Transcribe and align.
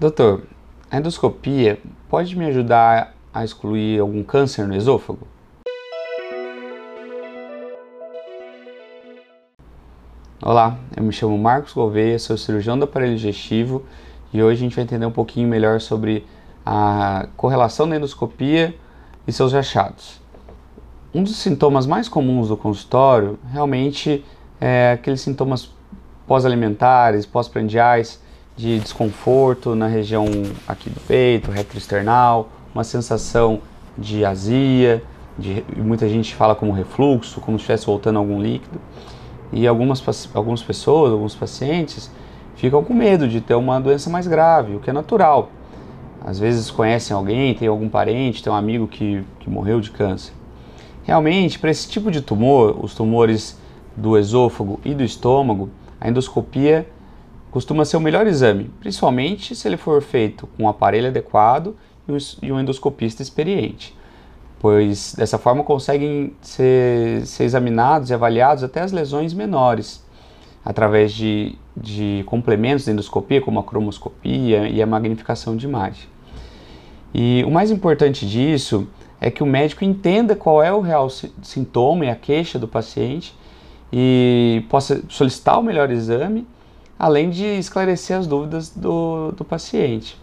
Doutor, 0.00 0.44
a 0.90 0.96
endoscopia 0.96 1.78
pode 2.08 2.34
me 2.34 2.46
ajudar 2.46 3.14
a 3.34 3.44
excluir 3.44 4.00
algum 4.00 4.22
câncer 4.22 4.66
no 4.66 4.74
esôfago? 4.74 5.28
Olá, 10.40 10.78
eu 10.96 11.02
me 11.02 11.12
chamo 11.12 11.36
Marcos 11.36 11.74
Gouveia, 11.74 12.18
sou 12.18 12.38
cirurgião 12.38 12.78
do 12.78 12.86
aparelho 12.86 13.14
digestivo 13.14 13.84
e 14.32 14.42
hoje 14.42 14.60
a 14.60 14.64
gente 14.64 14.74
vai 14.74 14.84
entender 14.84 15.04
um 15.04 15.12
pouquinho 15.12 15.46
melhor 15.46 15.82
sobre 15.82 16.26
a 16.64 17.28
correlação 17.36 17.86
da 17.86 17.96
endoscopia 17.96 18.74
e 19.26 19.32
seus 19.32 19.52
achados. 19.52 20.18
Um 21.14 21.22
dos 21.22 21.36
sintomas 21.36 21.84
mais 21.84 22.08
comuns 22.08 22.48
do 22.48 22.56
consultório 22.56 23.38
realmente 23.52 24.24
é 24.58 24.92
aqueles 24.92 25.20
sintomas 25.20 25.70
pós-alimentares, 26.26 27.26
pós-prandiais, 27.26 28.18
de 28.60 28.78
desconforto 28.78 29.74
na 29.74 29.86
região 29.86 30.26
aqui 30.68 30.90
do 30.90 31.00
peito, 31.00 31.50
retroesternal, 31.50 32.50
uma 32.74 32.84
sensação 32.84 33.60
de 33.96 34.22
azia, 34.22 35.02
de, 35.38 35.64
muita 35.78 36.06
gente 36.06 36.34
fala 36.34 36.54
como 36.54 36.70
refluxo, 36.70 37.40
como 37.40 37.58
se 37.58 37.62
estivesse 37.62 37.86
voltando 37.86 38.18
algum 38.18 38.38
líquido. 38.38 38.78
E 39.50 39.66
algumas, 39.66 40.04
algumas 40.34 40.62
pessoas, 40.62 41.10
alguns 41.10 41.34
pacientes, 41.34 42.10
ficam 42.54 42.84
com 42.84 42.92
medo 42.92 43.26
de 43.26 43.40
ter 43.40 43.54
uma 43.54 43.80
doença 43.80 44.10
mais 44.10 44.26
grave, 44.26 44.76
o 44.76 44.80
que 44.80 44.90
é 44.90 44.92
natural. 44.92 45.48
Às 46.22 46.38
vezes 46.38 46.70
conhecem 46.70 47.16
alguém, 47.16 47.54
tem 47.54 47.66
algum 47.66 47.88
parente, 47.88 48.42
tem 48.42 48.52
um 48.52 48.56
amigo 48.56 48.86
que, 48.86 49.24
que 49.38 49.48
morreu 49.48 49.80
de 49.80 49.90
câncer. 49.90 50.34
Realmente, 51.02 51.58
para 51.58 51.70
esse 51.70 51.88
tipo 51.88 52.10
de 52.10 52.20
tumor, 52.20 52.76
os 52.78 52.94
tumores 52.94 53.58
do 53.96 54.18
esôfago 54.18 54.78
e 54.84 54.92
do 54.92 55.02
estômago, 55.02 55.70
a 55.98 56.10
endoscopia 56.10 56.86
costuma 57.50 57.84
ser 57.84 57.96
o 57.96 58.00
melhor 58.00 58.26
exame, 58.26 58.70
principalmente 58.80 59.54
se 59.54 59.66
ele 59.66 59.76
for 59.76 60.00
feito 60.02 60.46
com 60.46 60.64
um 60.64 60.68
aparelho 60.68 61.08
adequado 61.08 61.76
e 62.42 62.52
um 62.52 62.60
endoscopista 62.60 63.22
experiente, 63.22 63.96
pois 64.58 65.14
dessa 65.16 65.38
forma 65.38 65.62
conseguem 65.62 66.32
ser, 66.40 67.24
ser 67.26 67.44
examinados 67.44 68.10
e 68.10 68.14
avaliados 68.14 68.64
até 68.64 68.80
as 68.80 68.92
lesões 68.92 69.32
menores, 69.32 70.04
através 70.64 71.12
de, 71.12 71.56
de 71.76 72.22
complementos 72.26 72.84
da 72.84 72.92
endoscopia, 72.92 73.40
como 73.40 73.58
a 73.60 73.64
cromoscopia 73.64 74.68
e 74.68 74.82
a 74.82 74.86
magnificação 74.86 75.56
de 75.56 75.66
imagem. 75.66 76.08
E 77.14 77.42
o 77.46 77.50
mais 77.50 77.70
importante 77.70 78.26
disso 78.26 78.86
é 79.20 79.30
que 79.30 79.42
o 79.42 79.46
médico 79.46 79.84
entenda 79.84 80.34
qual 80.34 80.62
é 80.62 80.72
o 80.72 80.80
real 80.80 81.08
sintoma 81.42 82.06
e 82.06 82.10
a 82.10 82.14
queixa 82.14 82.58
do 82.58 82.68
paciente 82.68 83.34
e 83.92 84.64
possa 84.68 85.02
solicitar 85.08 85.58
o 85.58 85.62
melhor 85.62 85.90
exame, 85.90 86.46
além 87.00 87.30
de 87.30 87.46
esclarecer 87.58 88.18
as 88.18 88.26
dúvidas 88.26 88.68
do, 88.68 89.32
do 89.32 89.42
paciente. 89.42 90.18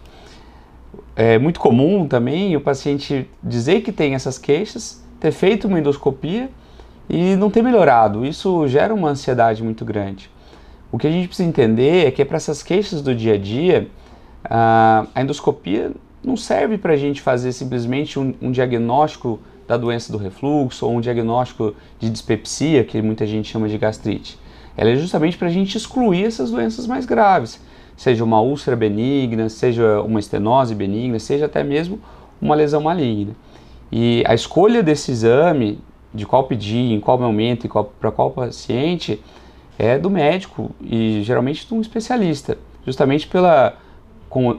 É 1.16 1.36
muito 1.36 1.58
comum 1.58 2.06
também 2.06 2.54
o 2.54 2.60
paciente 2.60 3.28
dizer 3.42 3.80
que 3.80 3.90
tem 3.90 4.14
essas 4.14 4.38
queixas, 4.38 5.02
ter 5.18 5.32
feito 5.32 5.66
uma 5.66 5.80
endoscopia 5.80 6.48
e 7.10 7.34
não 7.34 7.50
ter 7.50 7.62
melhorado. 7.62 8.24
Isso 8.24 8.68
gera 8.68 8.94
uma 8.94 9.08
ansiedade 9.08 9.60
muito 9.60 9.84
grande. 9.84 10.30
O 10.92 10.98
que 10.98 11.08
a 11.08 11.10
gente 11.10 11.26
precisa 11.26 11.48
entender 11.48 12.06
é 12.06 12.10
que 12.12 12.24
para 12.24 12.36
essas 12.36 12.62
queixas 12.62 13.02
do 13.02 13.12
dia 13.12 13.34
a 13.34 13.38
dia, 13.38 13.88
a 14.48 15.04
endoscopia 15.16 15.90
não 16.22 16.36
serve 16.36 16.78
para 16.78 16.92
a 16.92 16.96
gente 16.96 17.20
fazer 17.20 17.50
simplesmente 17.50 18.20
um, 18.20 18.32
um 18.40 18.52
diagnóstico 18.52 19.40
da 19.66 19.76
doença 19.76 20.12
do 20.12 20.16
refluxo 20.16 20.86
ou 20.86 20.94
um 20.94 21.00
diagnóstico 21.00 21.74
de 21.98 22.08
dispepsia, 22.08 22.84
que 22.84 23.02
muita 23.02 23.26
gente 23.26 23.50
chama 23.50 23.68
de 23.68 23.76
gastrite. 23.76 24.38
Ela 24.78 24.90
é 24.90 24.96
justamente 24.96 25.36
para 25.36 25.48
a 25.48 25.50
gente 25.50 25.76
excluir 25.76 26.24
essas 26.24 26.52
doenças 26.52 26.86
mais 26.86 27.04
graves, 27.04 27.60
seja 27.96 28.22
uma 28.22 28.40
úlcera 28.40 28.76
benigna, 28.76 29.48
seja 29.48 30.00
uma 30.02 30.20
estenose 30.20 30.72
benigna, 30.72 31.18
seja 31.18 31.46
até 31.46 31.64
mesmo 31.64 32.00
uma 32.40 32.54
lesão 32.54 32.80
maligna. 32.80 33.34
E 33.90 34.22
a 34.24 34.34
escolha 34.34 34.80
desse 34.80 35.10
exame, 35.10 35.80
de 36.14 36.24
qual 36.24 36.44
pedir, 36.44 36.92
em 36.92 37.00
qual 37.00 37.18
momento 37.18 37.66
e 37.66 37.68
para 37.68 38.12
qual 38.12 38.30
paciente, 38.30 39.20
é 39.76 39.98
do 39.98 40.08
médico 40.08 40.70
e 40.80 41.22
geralmente 41.24 41.66
de 41.66 41.74
um 41.74 41.80
especialista, 41.80 42.56
justamente 42.86 43.26
pela 43.26 43.76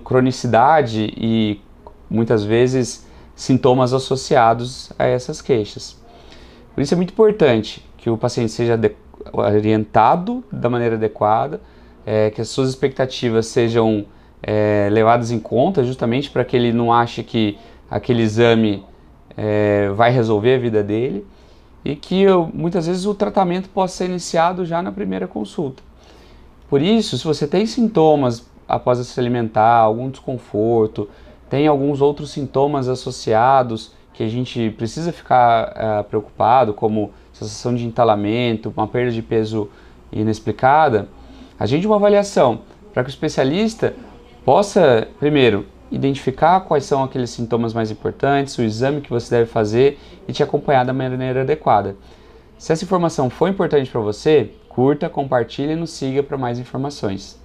cronicidade 0.03 1.13
e 1.15 1.61
muitas 2.09 2.43
vezes 2.43 3.07
sintomas 3.35 3.93
associados 3.93 4.91
a 4.99 5.05
essas 5.05 5.41
queixas. 5.41 5.97
Por 6.75 6.81
isso 6.81 6.93
é 6.93 6.97
muito 6.97 7.11
importante 7.11 7.81
que 7.97 8.09
o 8.09 8.17
paciente 8.17 8.51
seja 8.51 8.75
orientado 9.31 10.43
da 10.51 10.69
maneira 10.69 10.95
adequada, 10.95 11.61
é, 12.05 12.29
que 12.29 12.41
as 12.41 12.49
suas 12.49 12.69
expectativas 12.69 13.47
sejam 13.47 14.05
é, 14.41 14.89
levadas 14.91 15.31
em 15.31 15.39
conta, 15.39 15.83
justamente 15.83 16.29
para 16.29 16.43
que 16.45 16.55
ele 16.55 16.71
não 16.71 16.93
ache 16.93 17.23
que 17.23 17.57
aquele 17.89 18.23
exame 18.23 18.83
é, 19.37 19.89
vai 19.95 20.11
resolver 20.11 20.55
a 20.55 20.57
vida 20.57 20.83
dele 20.83 21.25
e 21.83 21.95
que 21.95 22.21
eu, 22.21 22.49
muitas 22.53 22.87
vezes 22.87 23.05
o 23.05 23.13
tratamento 23.13 23.69
possa 23.69 23.97
ser 23.97 24.05
iniciado 24.05 24.65
já 24.65 24.81
na 24.81 24.91
primeira 24.91 25.27
consulta. 25.27 25.81
Por 26.69 26.81
isso, 26.81 27.17
se 27.17 27.23
você 27.23 27.47
tem 27.47 27.65
sintomas 27.65 28.45
após 28.67 28.99
se 28.99 29.19
alimentar, 29.19 29.77
algum 29.77 30.09
desconforto, 30.09 31.09
tem 31.49 31.67
alguns 31.67 31.99
outros 32.01 32.31
sintomas 32.31 32.87
associados 32.87 33.91
que 34.13 34.21
a 34.21 34.27
gente 34.27 34.69
precisa 34.71 35.11
ficar 35.11 35.69
uh, 35.69 36.03
preocupado, 36.03 36.73
como 36.73 37.11
sensação 37.39 37.73
de 37.73 37.85
entalamento, 37.85 38.73
uma 38.75 38.87
perda 38.87 39.11
de 39.11 39.21
peso 39.21 39.69
inexplicada, 40.11 41.07
agende 41.59 41.85
uma 41.85 41.95
avaliação 41.95 42.61
para 42.93 43.03
que 43.03 43.09
o 43.09 43.11
especialista 43.11 43.93
possa, 44.43 45.07
primeiro, 45.19 45.65
identificar 45.91 46.61
quais 46.61 46.85
são 46.85 47.03
aqueles 47.03 47.29
sintomas 47.29 47.73
mais 47.73 47.91
importantes, 47.91 48.57
o 48.57 48.61
exame 48.61 49.01
que 49.01 49.09
você 49.09 49.37
deve 49.37 49.49
fazer 49.49 49.99
e 50.27 50.33
te 50.33 50.43
acompanhar 50.43 50.85
da 50.85 50.93
maneira 50.93 51.41
adequada. 51.41 51.95
Se 52.57 52.71
essa 52.71 52.83
informação 52.83 53.29
for 53.29 53.49
importante 53.49 53.89
para 53.89 54.01
você, 54.01 54.51
curta, 54.67 55.09
compartilhe 55.09 55.73
e 55.73 55.75
nos 55.75 55.91
siga 55.91 56.21
para 56.21 56.37
mais 56.37 56.59
informações. 56.59 57.39